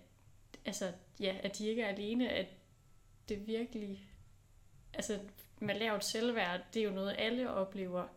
altså, 0.64 0.92
ja, 1.20 1.36
at 1.42 1.58
de 1.58 1.66
ikke 1.66 1.82
er 1.82 1.88
alene, 1.88 2.28
at 2.28 2.46
det 3.28 3.46
virkelig, 3.46 4.10
altså 4.94 5.20
med 5.58 5.74
lavt 5.74 6.04
selvværd, 6.04 6.60
det 6.74 6.80
er 6.80 6.84
jo 6.84 6.90
noget, 6.90 7.16
alle 7.18 7.50
oplever, 7.50 8.08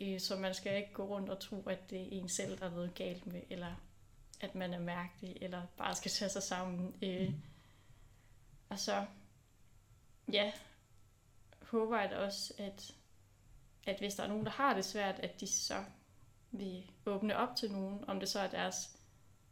øh, 0.00 0.20
så 0.20 0.36
man 0.36 0.54
skal 0.54 0.76
ikke 0.76 0.92
gå 0.92 1.04
rundt 1.04 1.30
og 1.30 1.40
tro, 1.40 1.62
at 1.62 1.90
det 1.90 2.00
er 2.00 2.08
en 2.10 2.28
selv, 2.28 2.58
der 2.58 2.66
er 2.66 2.70
noget 2.70 2.94
galt 2.94 3.26
med, 3.26 3.42
eller 3.50 3.74
at 4.40 4.54
man 4.54 4.74
er 4.74 4.78
mærkelig, 4.78 5.36
eller 5.40 5.62
bare 5.76 5.94
skal 5.94 6.10
tage 6.10 6.28
sig 6.28 6.42
sammen. 6.42 6.94
Øh. 7.02 7.28
Mm. 7.28 7.42
Og 8.68 8.78
så, 8.78 9.06
ja, 10.32 10.52
håber 11.62 12.00
jeg 12.00 12.12
også, 12.12 12.54
at, 12.58 12.94
at 13.86 13.98
hvis 13.98 14.14
der 14.14 14.22
er 14.22 14.28
nogen, 14.28 14.44
der 14.44 14.50
har 14.50 14.74
det 14.74 14.84
svært, 14.84 15.18
at 15.18 15.40
de 15.40 15.46
så 15.46 15.84
vil 16.50 16.90
åbne 17.06 17.36
op 17.36 17.56
til 17.56 17.72
nogen, 17.72 18.04
om 18.08 18.20
det 18.20 18.28
så 18.28 18.40
er 18.40 18.46
deres 18.46 18.98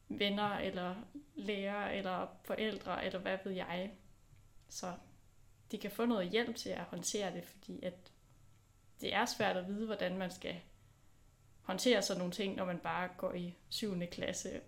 venner, 0.08 0.58
eller 0.58 0.94
lærer, 1.34 1.90
eller 1.90 2.26
forældre, 2.44 3.04
eller 3.04 3.18
hvad 3.18 3.38
ved 3.44 3.52
jeg. 3.52 3.90
Så 4.68 4.92
de 5.72 5.78
kan 5.78 5.90
få 5.90 6.06
noget 6.06 6.30
hjælp 6.30 6.56
til 6.56 6.68
at 6.68 6.84
håndtere 6.84 7.34
det, 7.34 7.44
fordi 7.44 7.82
at 7.82 7.94
det 9.00 9.14
er 9.14 9.26
svært 9.26 9.56
at 9.56 9.68
vide, 9.68 9.86
hvordan 9.86 10.18
man 10.18 10.30
skal 10.30 10.54
håndtere 11.62 12.02
sådan 12.02 12.18
nogle 12.18 12.32
ting, 12.32 12.56
når 12.56 12.64
man 12.64 12.78
bare 12.78 13.08
går 13.18 13.32
i 13.32 13.54
7. 13.68 14.00
klasse. 14.12 14.60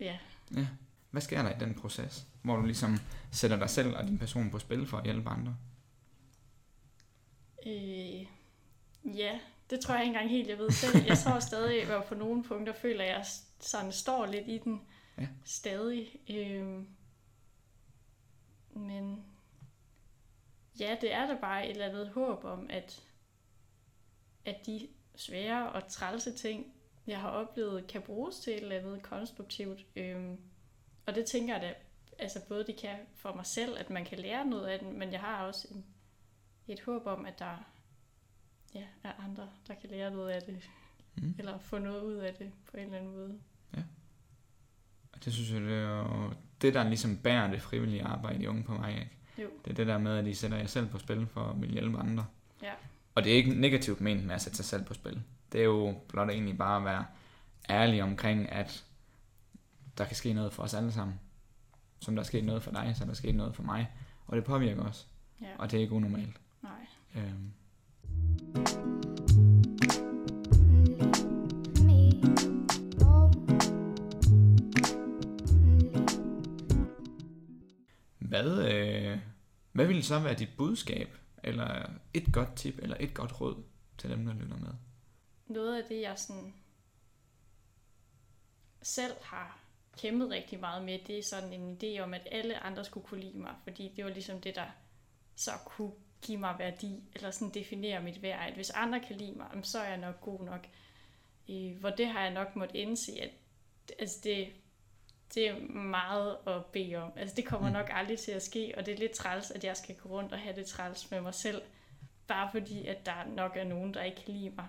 Ja. 0.00 0.18
ja. 0.56 0.66
Hvad 1.10 1.22
sker 1.22 1.42
der 1.42 1.56
i 1.56 1.58
den 1.60 1.74
proces, 1.74 2.26
hvor 2.42 2.56
du 2.56 2.62
ligesom 2.62 2.98
sætter 3.32 3.56
dig 3.58 3.70
selv 3.70 3.96
og 3.96 4.04
din 4.04 4.18
person 4.18 4.50
på 4.50 4.58
spil 4.58 4.86
for 4.86 4.96
at 4.96 5.04
hjælpe 5.04 5.30
andre? 5.30 5.56
Øh, 7.66 8.26
ja, 9.18 9.40
det 9.70 9.80
tror 9.80 9.94
jeg 9.94 10.04
ikke 10.04 10.08
engang 10.14 10.30
helt, 10.30 10.48
jeg 10.48 10.58
ved 10.58 10.70
selv. 10.70 11.04
Jeg 11.06 11.18
tror 11.18 11.38
stadig, 11.50 11.82
at 11.82 12.04
på 12.04 12.14
nogle 12.14 12.44
punkter 12.44 12.72
føler 12.72 13.04
jeg 13.04 13.24
sådan 13.60 13.92
står 13.92 14.26
lidt 14.26 14.48
i 14.48 14.58
den 14.58 14.80
Ja. 15.18 15.28
stadig. 15.44 16.20
Øhm, 16.30 16.88
men 18.74 19.24
ja, 20.80 20.96
det 21.00 21.12
er 21.12 21.26
da 21.26 21.36
bare 21.40 21.64
et 21.64 21.70
eller 21.70 21.86
andet 21.88 22.08
håb 22.08 22.44
om, 22.44 22.66
at, 22.70 23.02
at 24.44 24.56
de 24.66 24.88
svære 25.16 25.72
og 25.72 25.88
trælse 25.88 26.32
ting, 26.32 26.72
jeg 27.06 27.20
har 27.20 27.28
oplevet, 27.30 27.86
kan 27.86 28.02
bruges 28.02 28.38
til 28.38 28.52
et 28.52 28.62
eller 28.62 28.78
andet 28.78 29.02
konstruktivt. 29.02 29.86
Øhm, 29.96 30.40
og 31.06 31.14
det 31.14 31.26
tænker 31.26 31.54
jeg 31.54 31.62
da, 31.62 31.74
altså 32.18 32.40
både 32.48 32.66
de 32.66 32.72
kan 32.72 32.96
for 33.14 33.34
mig 33.34 33.46
selv, 33.46 33.78
at 33.78 33.90
man 33.90 34.04
kan 34.04 34.18
lære 34.18 34.46
noget 34.46 34.66
af 34.66 34.78
den, 34.78 34.98
men 34.98 35.12
jeg 35.12 35.20
har 35.20 35.46
også 35.46 35.68
en, 35.70 35.84
et 36.68 36.80
håb 36.80 37.06
om, 37.06 37.26
at 37.26 37.38
der 37.38 37.64
ja, 38.74 38.84
er 39.04 39.12
andre, 39.24 39.50
der 39.68 39.74
kan 39.74 39.90
lære 39.90 40.10
noget 40.10 40.30
af 40.30 40.42
det, 40.42 40.70
Mm. 41.14 41.34
eller 41.38 41.58
få 41.58 41.78
noget 41.78 42.02
ud 42.02 42.14
af 42.14 42.34
det 42.34 42.52
på 42.70 42.76
en 42.76 42.82
eller 42.84 42.98
anden 42.98 43.12
måde. 43.12 43.40
Og 45.12 45.24
det 45.24 45.32
synes 45.32 45.52
jeg, 45.52 45.60
det 45.60 45.72
er 45.72 45.98
jo 45.98 46.32
det, 46.62 46.74
der 46.74 46.88
ligesom 46.88 47.18
bærer 47.18 47.50
det 47.50 47.62
frivillige 47.62 48.02
arbejde 48.02 48.42
i 48.42 48.46
Unge 48.46 48.64
på 48.64 48.74
mig, 48.74 48.94
ikke? 48.94 49.10
Jo. 49.42 49.46
Det 49.64 49.70
er 49.70 49.74
det 49.74 49.86
der 49.86 49.98
med, 49.98 50.18
at 50.18 50.26
I 50.26 50.34
sætter 50.34 50.56
jer 50.56 50.66
selv 50.66 50.86
på 50.86 50.98
spil 50.98 51.26
for 51.26 51.40
at 51.44 51.60
ville 51.60 51.72
hjælpe 51.72 51.98
andre. 51.98 52.26
Ja. 52.62 52.72
Og 53.14 53.24
det 53.24 53.32
er 53.32 53.36
ikke 53.36 53.54
negativt 53.54 54.00
ment 54.00 54.26
med 54.26 54.34
at 54.34 54.42
sætte 54.42 54.56
sig 54.56 54.64
selv 54.64 54.84
på 54.84 54.94
spil. 54.94 55.22
Det 55.52 55.60
er 55.60 55.64
jo 55.64 55.94
blot 56.08 56.30
egentlig 56.30 56.58
bare 56.58 56.76
at 56.76 56.84
være 56.84 57.04
ærlig 57.70 58.02
omkring, 58.02 58.52
at 58.52 58.84
der 59.98 60.04
kan 60.04 60.16
ske 60.16 60.32
noget 60.32 60.52
for 60.52 60.62
os 60.62 60.74
alle 60.74 60.92
sammen. 60.92 61.20
Som 62.00 62.14
der 62.16 62.22
er 62.22 62.26
sket 62.26 62.44
noget 62.44 62.62
for 62.62 62.70
dig, 62.70 62.92
så 62.96 63.04
er 63.04 63.08
der 63.08 63.14
sket 63.14 63.34
noget 63.34 63.54
for 63.54 63.62
mig. 63.62 63.90
Og 64.26 64.36
det 64.36 64.44
påvirker 64.44 64.82
os. 64.82 65.06
Ja, 65.40 65.46
Og 65.58 65.70
det 65.70 65.76
er 65.76 65.80
ikke 65.80 65.94
unormalt. 65.94 66.36
nej. 66.62 66.72
Øhm, 67.16 67.52
hvad, 78.18 78.72
øh, 78.72 79.18
hvad 79.72 79.86
ville 79.86 80.02
så 80.02 80.18
være 80.18 80.34
dit 80.34 80.56
budskab? 80.56 81.08
Eller 81.44 81.90
et 82.14 82.32
godt 82.32 82.56
tip, 82.56 82.78
eller 82.78 82.96
et 83.00 83.14
godt 83.14 83.40
råd 83.40 83.62
til 83.98 84.10
dem, 84.10 84.24
der 84.26 84.34
lytter 84.34 84.56
med? 84.56 84.72
Noget 85.46 85.82
af 85.82 85.88
det, 85.88 86.00
jeg 86.00 86.18
sådan 86.18 86.54
selv 88.82 89.12
har 89.22 89.60
kæmpet 89.98 90.30
rigtig 90.30 90.60
meget 90.60 90.84
med, 90.84 90.98
det 91.06 91.18
er 91.18 91.22
sådan 91.22 91.52
en 91.52 91.78
idé 91.82 92.00
om, 92.00 92.14
at 92.14 92.28
alle 92.30 92.58
andre 92.58 92.84
skulle 92.84 93.06
kunne 93.06 93.20
lide 93.20 93.38
mig, 93.38 93.54
fordi 93.62 93.92
det 93.96 94.04
var 94.04 94.10
ligesom 94.10 94.40
det, 94.40 94.54
der 94.54 94.66
så 95.34 95.50
kunne 95.64 95.92
give 96.22 96.38
mig 96.38 96.54
værdi, 96.58 97.02
eller 97.14 97.30
sådan 97.30 97.54
definere 97.54 98.02
mit 98.02 98.22
værd, 98.22 98.48
at 98.48 98.54
hvis 98.54 98.70
andre 98.70 99.00
kan 99.00 99.16
lide 99.16 99.32
mig, 99.32 99.46
så 99.62 99.78
er 99.78 99.88
jeg 99.88 99.98
nok 99.98 100.20
god 100.20 100.44
nok. 100.44 100.66
Øh, 101.50 101.76
hvor 101.80 101.90
det 101.90 102.06
har 102.06 102.22
jeg 102.22 102.30
nok 102.30 102.56
måtte 102.56 102.76
indse, 102.76 103.12
at 103.20 103.30
altså 103.98 104.20
det, 104.24 104.52
det 105.34 105.48
er 105.48 105.60
meget 105.72 106.36
at 106.46 106.64
bede 106.64 106.96
om. 106.96 107.12
Altså 107.16 107.36
det 107.36 107.44
kommer 107.46 107.68
Mm. 107.68 107.72
nok 107.72 107.90
aldrig 107.92 108.18
til 108.18 108.32
at 108.32 108.42
ske, 108.42 108.74
og 108.76 108.86
det 108.86 108.94
er 108.94 108.98
lidt 108.98 109.12
træls, 109.12 109.50
at 109.50 109.64
jeg 109.64 109.76
skal 109.76 109.96
gå 109.96 110.08
rundt 110.08 110.32
og 110.32 110.38
have 110.38 110.56
det 110.56 110.66
træls 110.66 111.10
med 111.10 111.20
mig 111.20 111.34
selv, 111.34 111.62
bare 112.26 112.48
fordi, 112.52 112.86
at 112.86 113.06
der 113.06 113.24
nok 113.24 113.56
er 113.56 113.64
nogen, 113.64 113.94
der 113.94 114.02
ikke 114.02 114.22
kan 114.24 114.34
lide 114.34 114.50
mig. 114.50 114.66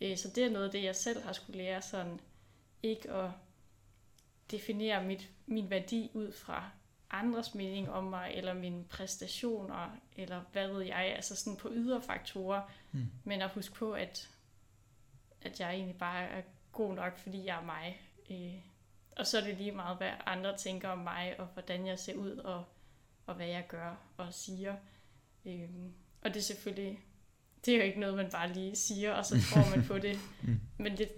Øh, 0.00 0.16
Så 0.16 0.28
det 0.34 0.44
er 0.44 0.50
noget 0.50 0.64
af 0.66 0.70
det, 0.72 0.82
jeg 0.84 0.96
selv 0.96 1.22
har 1.22 1.32
skulle 1.32 1.58
lære, 1.58 1.82
sådan 1.82 2.20
ikke 2.82 3.10
at 3.10 3.30
definere 4.50 5.04
mit, 5.04 5.30
min 5.46 5.70
værdi 5.70 6.10
ud 6.14 6.32
fra 6.32 6.70
andres 7.10 7.54
mening 7.54 7.90
om 7.90 8.04
mig, 8.04 8.30
eller 8.34 8.54
mine 8.54 8.84
præstationer, 8.84 9.96
eller 10.16 10.40
hvad 10.52 10.68
ved 10.68 10.82
jeg, 10.82 11.12
altså 11.16 11.36
sådan 11.36 11.56
på 11.56 11.68
ydre 11.72 12.02
faktorer, 12.02 12.62
Mm. 12.92 13.06
men 13.24 13.42
at 13.42 13.50
huske 13.50 13.74
på, 13.74 13.92
at, 13.92 14.30
at 15.42 15.60
jeg 15.60 15.74
egentlig 15.74 15.98
bare 15.98 16.24
er 16.24 16.42
god 16.72 16.94
nok, 16.94 17.18
fordi 17.18 17.44
jeg 17.44 17.56
er 17.58 17.64
mig. 17.64 18.00
Øh, 18.30 18.54
og 19.16 19.26
så 19.26 19.38
er 19.38 19.44
det 19.44 19.56
lige 19.56 19.72
meget, 19.72 19.96
hvad 19.96 20.10
andre 20.26 20.56
tænker 20.56 20.88
om 20.88 20.98
mig, 20.98 21.34
og 21.38 21.46
hvordan 21.46 21.86
jeg 21.86 21.98
ser 21.98 22.14
ud, 22.14 22.30
og, 22.30 22.64
og 23.26 23.34
hvad 23.34 23.46
jeg 23.46 23.64
gør 23.68 23.96
og 24.16 24.34
siger. 24.34 24.76
Øh, 25.46 25.68
og 26.22 26.34
det 26.34 26.36
er 26.36 26.44
selvfølgelig, 26.44 27.00
det 27.64 27.74
er 27.74 27.78
jo 27.78 27.84
ikke 27.84 28.00
noget, 28.00 28.16
man 28.16 28.30
bare 28.30 28.52
lige 28.52 28.76
siger, 28.76 29.12
og 29.12 29.24
så 29.24 29.42
tror 29.50 29.76
man 29.76 29.86
på 29.86 29.98
det. 29.98 30.18
Mm. 30.42 30.60
Men 30.78 30.98
det 30.98 31.08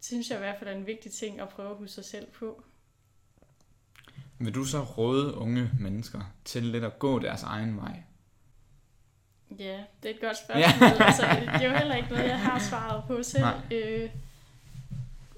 synes 0.00 0.30
jeg 0.30 0.38
i 0.38 0.40
hvert 0.40 0.58
fald 0.58 0.70
er 0.70 0.74
en 0.74 0.86
vigtig 0.86 1.12
ting 1.12 1.40
at 1.40 1.48
prøve 1.48 1.70
at 1.70 1.76
huske 1.76 1.94
sig 1.94 2.04
selv 2.04 2.26
på. 2.30 2.64
Vil 4.38 4.54
du 4.54 4.64
så 4.64 4.82
råde 4.82 5.34
unge 5.34 5.70
mennesker 5.80 6.34
til 6.44 6.62
lidt 6.62 6.84
at 6.84 6.98
gå 6.98 7.18
deres 7.18 7.42
egen 7.42 7.76
vej? 7.76 8.02
Ja, 9.58 9.84
det 10.02 10.10
er 10.10 10.14
et 10.14 10.20
godt 10.20 10.36
spørgsmål. 10.38 10.88
Ja. 10.88 11.04
altså, 11.04 11.22
det 11.22 11.66
er 11.66 11.70
jo 11.70 11.78
heller 11.78 11.94
ikke 11.94 12.08
noget, 12.08 12.24
jeg 12.24 12.40
har 12.40 12.58
svaret 12.58 13.04
på 13.06 13.22
selv. 13.22 13.44
Nej. 13.70 13.78
Øh, 13.78 14.10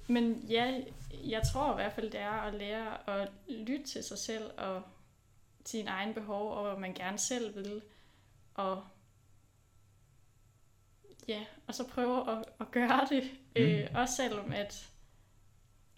men 0.09 0.45
ja, 0.49 0.81
jeg 1.11 1.43
tror 1.53 1.73
i 1.73 1.75
hvert 1.75 1.93
fald, 1.93 2.11
det 2.11 2.21
er 2.21 2.41
at 2.41 2.55
lære 2.55 3.11
at 3.11 3.33
lytte 3.49 3.85
til 3.87 4.05
sig 4.05 4.19
selv 4.19 4.51
og 4.59 4.83
sine 5.65 5.91
egne 5.91 6.15
behov, 6.15 6.53
og 6.53 6.69
hvad 6.69 6.81
man 6.81 6.95
gerne 6.95 7.19
selv 7.19 7.55
vil. 7.55 7.83
Og 8.55 8.85
ja, 11.29 11.45
og 11.67 11.75
så 11.75 11.89
prøve 11.89 12.31
at, 12.31 12.45
at 12.61 12.71
gøre 12.71 13.07
det. 13.11 13.25
Mm. 13.57 13.63
Øh, 13.63 13.89
også 13.95 14.15
selvom 14.17 14.53
at, 14.53 14.91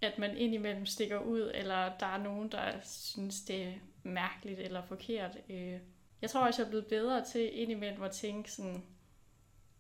at 0.03 0.19
man 0.19 0.37
indimellem 0.37 0.87
stikker 0.87 1.19
ud, 1.19 1.51
eller 1.55 1.99
der 1.99 2.07
er 2.07 2.19
nogen, 2.19 2.53
der 2.53 2.73
synes, 2.85 3.41
det 3.41 3.63
er 3.63 3.73
mærkeligt 4.03 4.61
eller 4.61 4.83
forkert. 4.83 5.37
Øh, 5.49 5.81
jeg 6.23 6.31
tror 6.31 6.47
også, 6.47 6.63
jeg 6.63 6.67
er 6.67 6.71
blevet 6.71 6.87
bedre 6.87 7.25
til 7.25 7.61
indimellem 7.61 8.03
at 8.03 8.11
tænke 8.11 8.53
sådan, 8.53 8.85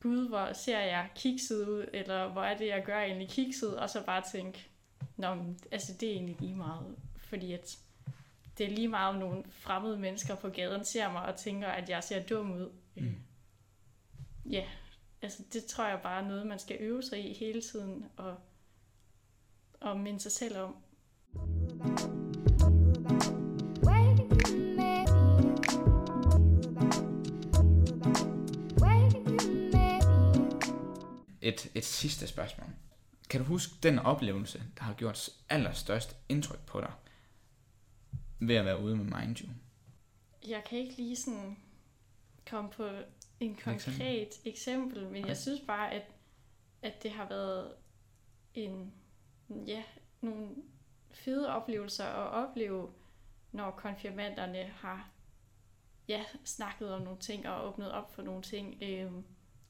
gud, 0.00 0.28
hvor 0.28 0.52
ser 0.52 0.80
jeg 0.80 1.08
kikset 1.14 1.68
ud, 1.68 1.86
eller 1.92 2.28
hvor 2.28 2.42
er 2.42 2.56
det, 2.56 2.66
jeg 2.66 2.84
gør 2.84 3.00
egentlig 3.00 3.28
kikset, 3.28 3.78
og 3.78 3.90
så 3.90 4.04
bare 4.04 4.22
tænke, 4.32 4.67
Nå, 5.18 5.34
men, 5.34 5.58
altså 5.70 5.92
det 6.00 6.08
er 6.08 6.12
egentlig 6.12 6.36
lige 6.40 6.54
meget, 6.54 6.96
fordi 7.16 7.52
at 7.52 7.78
det 8.58 8.66
er 8.66 8.70
lige 8.70 8.88
meget, 8.88 9.14
om 9.14 9.20
nogle 9.20 9.44
fremmede 9.50 9.98
mennesker 9.98 10.34
på 10.34 10.48
gaden 10.48 10.84
ser 10.84 11.12
mig 11.12 11.22
og 11.22 11.36
tænker, 11.36 11.68
at 11.68 11.88
jeg 11.88 12.04
ser 12.04 12.22
dum 12.22 12.52
ud. 12.52 12.72
Mm. 12.96 13.14
Ja, 14.50 14.64
altså 15.22 15.42
det 15.52 15.64
tror 15.64 15.86
jeg 15.86 16.00
bare 16.02 16.22
er 16.22 16.28
noget, 16.28 16.46
man 16.46 16.58
skal 16.58 16.76
øve 16.80 17.02
sig 17.02 17.30
i 17.30 17.34
hele 17.34 17.62
tiden, 17.62 18.04
og, 18.16 18.36
og 19.80 20.00
minde 20.00 20.20
sig 20.20 20.32
selv 20.32 20.58
om. 20.58 20.76
Et, 31.42 31.70
et 31.74 31.84
sidste 31.84 32.26
spørgsmål. 32.26 32.68
Kan 33.30 33.40
du 33.40 33.46
huske 33.46 33.74
den 33.82 33.98
oplevelse, 33.98 34.62
der 34.76 34.82
har 34.82 34.94
gjort 34.94 35.28
allerstørst 35.48 36.16
indtryk 36.28 36.66
på 36.66 36.80
dig, 36.80 36.92
ved 38.38 38.54
at 38.54 38.64
være 38.64 38.80
ude 38.80 38.96
med 38.96 39.04
Mind 39.04 39.36
You? 39.36 39.48
Jeg 40.48 40.64
kan 40.64 40.78
ikke 40.78 40.96
lige 40.96 41.16
sådan 41.16 41.56
komme 42.50 42.70
på 42.70 42.90
en 43.40 43.54
konkret 43.54 44.22
eksempel? 44.22 44.52
eksempel, 44.52 45.08
men 45.08 45.22
Nej. 45.22 45.28
jeg 45.28 45.36
synes 45.36 45.60
bare, 45.66 45.92
at, 45.92 46.02
at 46.82 47.02
det 47.02 47.10
har 47.10 47.28
været 47.28 47.72
en, 48.54 48.94
ja, 49.48 49.82
nogle 50.20 50.48
fede 51.10 51.48
oplevelser 51.54 52.04
at 52.04 52.48
opleve, 52.48 52.90
når 53.52 53.70
konfirmanderne 53.70 54.62
har 54.64 55.10
ja, 56.08 56.24
snakket 56.44 56.92
om 56.92 57.02
nogle 57.02 57.18
ting 57.18 57.48
og 57.48 57.68
åbnet 57.68 57.92
op 57.92 58.14
for 58.14 58.22
nogle 58.22 58.42
ting, 58.42 58.82
øhm, 58.82 59.24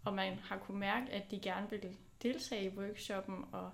og 0.05 0.15
man 0.15 0.39
har 0.39 0.59
kunne 0.59 0.79
mærke, 0.79 1.11
at 1.13 1.31
de 1.31 1.41
gerne 1.41 1.71
vil 1.71 1.97
deltage 2.23 2.65
i 2.65 2.77
workshoppen 2.77 3.45
og 3.53 3.71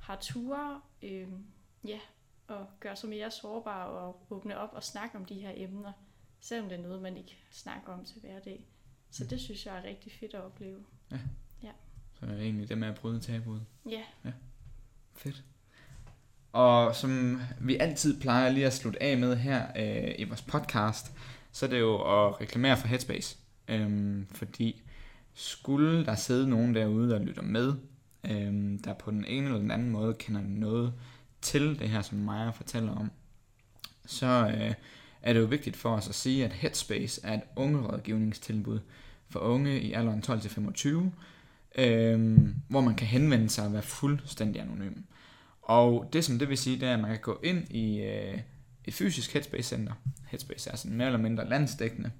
har 0.00 0.16
ture, 0.20 0.80
øhm, 1.02 1.46
ja, 1.84 1.98
og 2.46 2.66
gøre 2.80 2.96
sig 2.96 3.08
mere 3.08 3.30
sårbare 3.30 3.86
og 3.86 4.26
åbne 4.30 4.58
op 4.58 4.70
og 4.72 4.82
snakke 4.82 5.18
om 5.18 5.24
de 5.24 5.34
her 5.34 5.52
emner, 5.54 5.92
selvom 6.40 6.68
det 6.68 6.78
er 6.78 6.82
noget, 6.82 7.02
man 7.02 7.16
ikke 7.16 7.38
snakker 7.50 7.92
om 7.92 8.04
til 8.04 8.20
hverdag. 8.20 8.66
Så 9.10 9.24
det 9.24 9.40
synes 9.40 9.66
jeg 9.66 9.78
er 9.78 9.84
rigtig 9.84 10.12
fedt 10.12 10.34
at 10.34 10.40
opleve. 10.40 10.84
Så 12.20 12.26
er 12.26 12.30
det 12.30 12.42
egentlig 12.42 12.68
det 12.68 12.78
med 12.78 12.88
at 12.88 12.94
bryde 12.94 13.20
tabuet. 13.20 13.66
Ja, 13.88 14.02
Fedt. 15.14 15.44
Og 16.52 16.96
som 16.96 17.40
vi 17.60 17.76
altid 17.76 18.20
plejer 18.20 18.50
lige 18.50 18.66
at 18.66 18.72
slutte 18.72 19.02
af 19.02 19.18
med 19.18 19.36
her 19.36 19.66
øh, 19.76 20.14
i 20.18 20.24
vores 20.24 20.42
podcast, 20.42 21.12
så 21.52 21.66
er 21.66 21.70
det 21.70 21.80
jo 21.80 21.94
at 21.94 22.40
reklamere 22.40 22.76
for 22.76 22.88
Headspace. 22.88 23.38
Øhm, 23.68 24.26
fordi 24.30 24.82
skulle 25.34 26.04
der 26.04 26.14
sidde 26.14 26.48
nogen 26.48 26.74
derude, 26.74 27.10
der 27.10 27.18
lytter 27.18 27.42
med, 27.42 27.74
øh, 28.24 28.78
der 28.84 28.94
på 28.94 29.10
den 29.10 29.24
ene 29.24 29.46
eller 29.46 29.58
den 29.58 29.70
anden 29.70 29.90
måde 29.90 30.14
kender 30.14 30.42
noget 30.42 30.92
til 31.42 31.78
det 31.78 31.88
her, 31.88 32.02
som 32.02 32.18
Maja 32.18 32.50
fortæller 32.50 32.92
om, 32.92 33.10
så 34.06 34.52
øh, 34.54 34.74
er 35.22 35.32
det 35.32 35.40
jo 35.40 35.46
vigtigt 35.46 35.76
for 35.76 35.96
os 35.96 36.08
at 36.08 36.14
sige, 36.14 36.44
at 36.44 36.52
Headspace 36.52 37.20
er 37.24 37.34
et 37.34 37.42
ungerådgivningstilbud 37.56 38.78
for 39.30 39.40
unge 39.40 39.80
i 39.80 39.92
alderen 39.92 40.22
12-25, 40.26 41.80
øh, 41.82 42.38
hvor 42.68 42.80
man 42.80 42.94
kan 42.94 43.06
henvende 43.06 43.48
sig 43.48 43.66
og 43.66 43.72
være 43.72 43.82
fuldstændig 43.82 44.62
anonym. 44.62 44.92
Og 45.62 46.10
det 46.12 46.24
som 46.24 46.38
det 46.38 46.48
vil 46.48 46.58
sige, 46.58 46.80
det 46.80 46.88
er, 46.88 46.94
at 46.94 47.00
man 47.00 47.10
kan 47.10 47.20
gå 47.20 47.40
ind 47.42 47.70
i 47.70 48.02
øh, 48.02 48.38
et 48.84 48.94
fysisk 48.94 49.32
Headspace 49.32 49.68
Center. 49.68 49.92
Headspace 50.26 50.70
er 50.70 50.76
sådan 50.76 50.96
mere 50.96 51.06
eller 51.06 51.20
mindre 51.20 51.48
landsdækkende. 51.48 52.10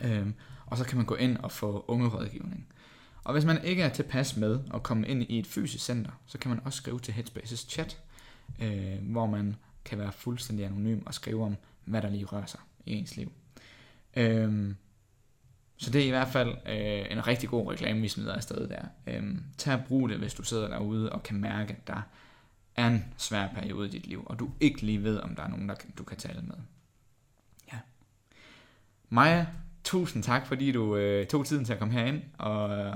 Øhm, 0.00 0.34
og 0.66 0.78
så 0.78 0.84
kan 0.84 0.96
man 0.96 1.06
gå 1.06 1.14
ind 1.14 1.36
og 1.36 1.52
få 1.52 1.84
ungerådgivning. 1.88 2.66
Og 3.24 3.32
hvis 3.32 3.44
man 3.44 3.64
ikke 3.64 3.82
er 3.82 3.88
tilpas 3.88 4.36
med 4.36 4.60
at 4.74 4.82
komme 4.82 5.08
ind 5.08 5.22
i 5.22 5.38
et 5.38 5.46
fysisk 5.46 5.84
center, 5.84 6.10
så 6.26 6.38
kan 6.38 6.48
man 6.48 6.60
også 6.64 6.76
skrive 6.76 7.00
til 7.00 7.14
Headspaces 7.14 7.60
chat, 7.60 7.98
øh, 8.62 8.98
hvor 9.02 9.26
man 9.26 9.56
kan 9.84 9.98
være 9.98 10.12
fuldstændig 10.12 10.66
anonym 10.66 11.02
og 11.06 11.14
skrive 11.14 11.44
om, 11.44 11.56
hvad 11.84 12.02
der 12.02 12.10
lige 12.10 12.24
rører 12.24 12.46
sig 12.46 12.60
i 12.86 12.92
ens 12.92 13.16
liv. 13.16 13.32
Øh, 14.16 14.74
så 15.76 15.90
det 15.90 16.02
er 16.02 16.06
i 16.06 16.10
hvert 16.10 16.28
fald 16.28 16.48
øh, 16.48 17.12
en 17.12 17.26
rigtig 17.26 17.48
god 17.48 17.72
reklame, 17.72 18.00
vi 18.00 18.08
smider 18.08 18.34
afsted 18.34 18.68
der. 18.68 18.82
Øh, 19.06 19.22
tag 19.58 19.74
og 19.74 19.84
brug 19.88 20.08
det, 20.08 20.18
hvis 20.18 20.34
du 20.34 20.42
sidder 20.42 20.68
derude 20.68 21.12
og 21.12 21.22
kan 21.22 21.36
mærke, 21.36 21.72
at 21.72 21.86
der 21.86 22.02
er 22.76 22.86
en 22.86 23.04
svær 23.16 23.48
periode 23.54 23.88
i 23.88 23.90
dit 23.90 24.06
liv, 24.06 24.22
og 24.26 24.38
du 24.38 24.50
ikke 24.60 24.82
lige 24.82 25.02
ved, 25.02 25.20
om 25.20 25.34
der 25.34 25.42
er 25.42 25.48
nogen, 25.48 25.68
der 25.68 25.74
du 25.98 26.04
kan 26.04 26.16
tale 26.16 26.42
med. 26.42 26.56
Ja. 27.72 27.78
Maja, 29.08 29.46
tusind 29.88 30.22
tak, 30.22 30.46
fordi 30.46 30.72
du 30.72 30.96
øh, 30.96 31.26
tog 31.26 31.46
tiden 31.46 31.64
til 31.64 31.72
at 31.72 31.78
komme 31.78 31.94
herind, 31.94 32.22
og 32.38 32.70
øh, 32.70 32.94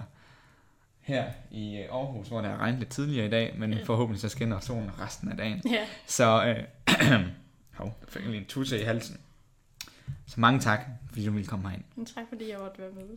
her 1.01 1.25
i 1.51 1.77
øh, 1.77 1.85
Aarhus, 1.93 2.29
hvor 2.29 2.41
det 2.41 2.51
er 2.51 2.57
regnet 2.57 2.79
lidt 2.79 2.91
tidligere 2.91 3.27
i 3.27 3.31
dag, 3.31 3.55
men 3.59 3.73
ja. 3.73 3.83
forhåbentlig 3.85 4.21
så 4.21 4.29
skinner 4.29 4.61
solen 4.61 4.91
resten 5.01 5.31
af 5.31 5.37
dagen. 5.37 5.63
Ja. 5.71 5.87
Så, 6.07 6.45
øh, 6.47 6.65
hov, 7.79 7.99
der 8.01 8.07
fik 8.09 8.23
jeg 8.23 8.31
lige 8.31 8.41
en 8.41 8.47
tusse 8.47 8.81
i 8.81 8.85
halsen. 8.85 9.17
Så 10.27 10.41
mange 10.41 10.61
tak, 10.61 10.81
fordi 11.09 11.27
du 11.27 11.31
ville 11.31 11.47
komme 11.47 11.69
herind. 11.69 11.85
Men 11.97 12.07
tak 12.07 12.25
fordi 12.29 12.51
jeg 12.51 12.59
måtte 12.59 12.79
være 12.79 12.91
med. 12.91 13.17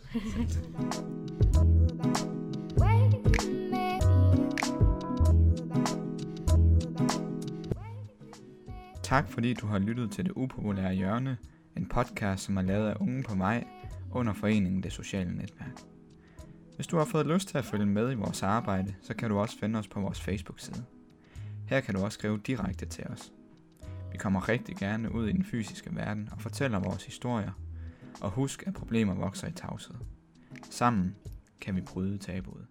Tak 9.04 9.32
fordi 9.32 9.54
du 9.54 9.68
har 9.68 9.80
lyttet 9.80 10.12
til 10.12 10.26
Det 10.26 10.32
Upopulære 10.36 10.94
Hjørne, 10.94 11.38
en 11.78 11.86
podcast, 11.86 12.44
som 12.44 12.58
er 12.58 12.62
lavet 12.62 12.90
af 12.90 12.96
Unge 13.00 13.24
på 13.24 13.36
Vej 13.36 13.68
under 14.12 14.34
foreningen 14.34 14.84
Det 14.84 14.92
Sociale 14.92 15.36
Netværk. 15.36 15.82
Hvis 16.76 16.88
du 16.88 16.98
har 16.98 17.06
fået 17.06 17.28
lyst 17.28 17.48
til 17.48 17.58
at 17.58 17.66
følge 17.66 17.86
med 17.86 18.12
i 18.12 18.16
vores 18.16 18.44
arbejde, 18.44 18.96
så 19.02 19.14
kan 19.14 19.30
du 19.30 19.40
også 19.40 19.60
finde 19.60 19.80
os 19.80 19.88
på 19.88 20.02
vores 20.02 20.22
Facebook-side. 20.22 20.86
Her 21.68 21.82
kan 21.82 21.96
du 21.96 22.04
også 22.04 22.16
skrive 22.16 22.38
direkte 22.38 22.86
til 22.86 23.08
os. 23.08 23.32
Vi 24.12 24.18
kommer 24.18 24.50
rigtig 24.50 24.76
gerne 24.76 25.16
ud 25.16 25.28
i 25.28 25.32
den 25.32 25.44
fysiske 25.44 25.96
verden 25.96 26.30
og 26.32 26.42
fortæller 26.42 26.80
vores 26.80 27.06
historier. 27.06 27.52
Og 28.22 28.32
husk, 28.32 28.64
at 28.68 28.74
problemer 28.74 29.14
vokser 29.14 29.48
i 29.48 29.52
tavshed. 29.52 29.96
Sammen 30.70 31.16
kan 31.62 31.76
vi 31.76 31.82
bryde 31.82 32.18
tabuet. 32.18 32.68